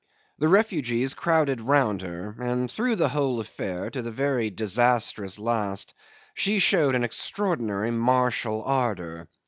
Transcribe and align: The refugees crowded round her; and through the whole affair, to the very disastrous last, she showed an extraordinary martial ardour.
The 0.39 0.47
refugees 0.47 1.13
crowded 1.13 1.61
round 1.61 2.01
her; 2.01 2.35
and 2.39 2.71
through 2.71 2.95
the 2.95 3.09
whole 3.09 3.39
affair, 3.39 3.91
to 3.91 4.01
the 4.01 4.09
very 4.09 4.49
disastrous 4.49 5.37
last, 5.37 5.93
she 6.33 6.57
showed 6.57 6.95
an 6.95 7.03
extraordinary 7.03 7.91
martial 7.91 8.63
ardour. 8.63 9.29